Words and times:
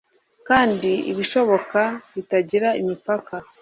Kandi 0.47 0.91
ibishoboka 1.11 1.81
bitagira 2.13 2.69
imipaka 2.81 3.33